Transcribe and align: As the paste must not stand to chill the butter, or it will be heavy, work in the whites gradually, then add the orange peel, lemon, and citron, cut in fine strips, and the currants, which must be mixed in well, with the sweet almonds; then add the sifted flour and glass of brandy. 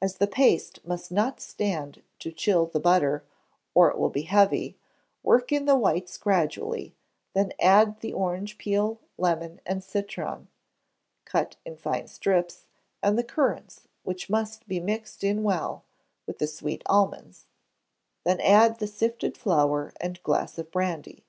As 0.00 0.16
the 0.16 0.26
paste 0.26 0.82
must 0.86 1.12
not 1.12 1.38
stand 1.38 2.02
to 2.20 2.32
chill 2.32 2.64
the 2.64 2.80
butter, 2.80 3.24
or 3.74 3.90
it 3.90 3.98
will 3.98 4.08
be 4.08 4.22
heavy, 4.22 4.78
work 5.22 5.52
in 5.52 5.66
the 5.66 5.76
whites 5.76 6.16
gradually, 6.16 6.96
then 7.34 7.52
add 7.60 8.00
the 8.00 8.14
orange 8.14 8.56
peel, 8.56 9.00
lemon, 9.18 9.60
and 9.66 9.84
citron, 9.84 10.48
cut 11.26 11.56
in 11.66 11.76
fine 11.76 12.08
strips, 12.08 12.68
and 13.02 13.18
the 13.18 13.22
currants, 13.22 13.86
which 14.02 14.30
must 14.30 14.66
be 14.66 14.80
mixed 14.80 15.22
in 15.22 15.42
well, 15.42 15.84
with 16.26 16.38
the 16.38 16.46
sweet 16.46 16.82
almonds; 16.86 17.44
then 18.24 18.40
add 18.40 18.78
the 18.78 18.86
sifted 18.86 19.36
flour 19.36 19.92
and 20.00 20.22
glass 20.22 20.56
of 20.56 20.70
brandy. 20.70 21.26